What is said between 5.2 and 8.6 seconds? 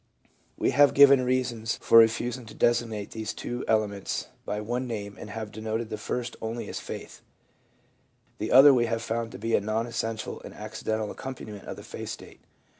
have denominated the first only as Faith; the